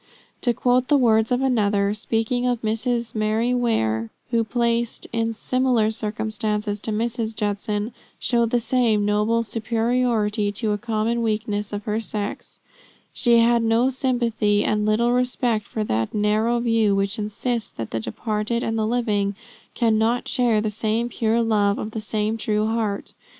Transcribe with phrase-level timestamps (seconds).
[0.41, 3.13] To quote the words of another, speaking of Mrs.
[3.13, 7.35] Mary Ware, who, placed in similar circumstances to Mrs.
[7.35, 12.59] Judson, showed the same noble superiority to a common weakness of her sex:
[13.13, 17.99] "She had no sympathy and little respect for that narrow view which insists that the
[17.99, 19.35] departed and the living
[19.75, 23.13] cannot share the same pure love of the same true heart.